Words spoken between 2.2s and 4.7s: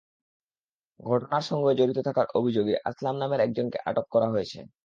অভিযোগে আসলাম নামের একজনকে আটক করা হয়েছে।